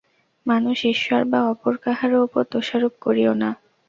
মানুষ, 0.45 0.77
ঈশ্বর 0.85 1.21
বা 1.25 1.39
অপর 1.51 1.73
কাহারও 1.83 2.19
উপর 2.23 2.43
দোষারোপ 2.51 2.93
করিও 3.01 3.33
না। 3.33 3.49